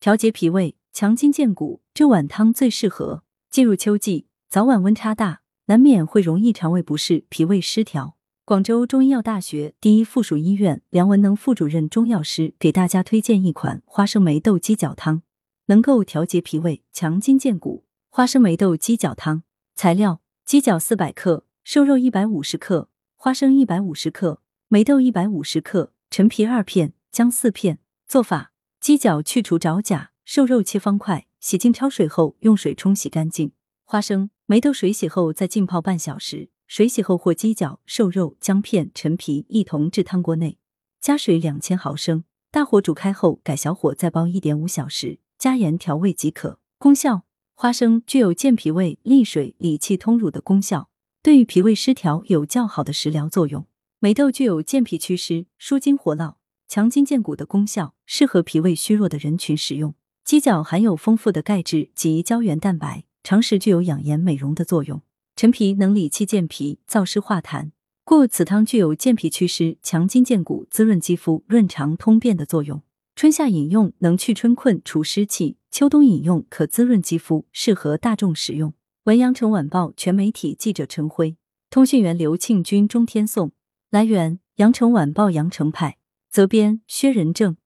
[0.00, 3.24] 调节脾胃、强筋健骨，这碗汤最适合。
[3.50, 8.16] 进入秋季，早晚温差大，难免会容易肠胃不适、脾胃失调。
[8.44, 15.22] 广州中医药大学第一附属医院梁文能副主任中药师给大家推荐一款花生梅豆鸡脚汤，
[15.66, 17.84] 能够调节脾胃、强筋健骨。
[18.08, 19.42] 花生梅豆鸡脚汤
[19.74, 27.80] 材料：鸡脚四百克，瘦肉一百五十克，花生一百五十克，梅豆一百五十克，陈皮二片，姜四片。
[28.06, 33.52] 做法：鸡脚去除爪甲，瘦肉切方块，洗净焯水后用水冲洗干净。
[33.84, 36.50] 花生、梅豆水洗后再浸泡半小时。
[36.68, 40.58] 水洗后或鸡脚、瘦肉、姜片、陈皮一同至汤锅内，
[41.00, 46.60] 加水两千毫升，大火煮开后改小火再煲一点五小时，加盐调味即可。
[46.78, 47.22] 功效：
[47.54, 50.90] 花生具有健脾胃、利水、理气通乳的功效，
[51.22, 53.66] 对于脾胃失调有较好的食疗作用。
[53.98, 56.36] 梅豆具有健脾祛湿、舒筋活络、
[56.68, 59.94] 强筋健骨的功效，适合脾胃虚弱的人群食用。
[60.22, 65.00] 鸡脚含有丰富的钙质及胶原蛋白，常食具有养颜美容的作用。
[65.34, 67.70] 陈皮能理气健脾、燥湿化痰，
[68.04, 72.82] 故此汤具有健脾祛湿、强筋健骨、滋润肌肤、润肠通便的作用。
[73.16, 78.74] 春夏饮用能去春困、除湿气；秋冬饮用可滋润肌肤，适合大众食用。
[79.04, 81.38] 文阳城晚报全媒体记者陈辉，
[81.70, 83.52] 通讯员刘庆军、钟天颂。
[83.90, 85.96] 来源：阳城晚报阳城派，
[86.30, 87.56] 责编：薛仁正。